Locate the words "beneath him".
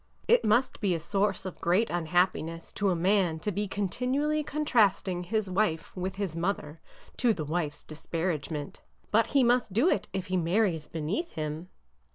10.87-11.69